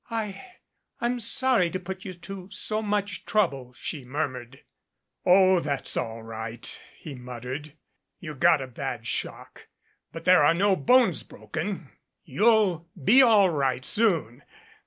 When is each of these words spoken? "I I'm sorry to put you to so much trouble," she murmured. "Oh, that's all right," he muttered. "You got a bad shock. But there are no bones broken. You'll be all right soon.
"I 0.09 0.43
I'm 0.99 1.19
sorry 1.19 1.69
to 1.69 1.79
put 1.79 2.03
you 2.05 2.15
to 2.15 2.49
so 2.49 2.81
much 2.81 3.23
trouble," 3.23 3.71
she 3.73 4.03
murmured. 4.03 4.63
"Oh, 5.27 5.59
that's 5.59 5.95
all 5.95 6.23
right," 6.23 6.81
he 6.97 7.13
muttered. 7.13 7.73
"You 8.19 8.33
got 8.33 8.63
a 8.63 8.67
bad 8.67 9.05
shock. 9.05 9.67
But 10.11 10.25
there 10.25 10.43
are 10.43 10.55
no 10.55 10.75
bones 10.75 11.21
broken. 11.21 11.91
You'll 12.23 12.89
be 13.03 13.21
all 13.21 13.51
right 13.51 13.85
soon. 13.85 14.41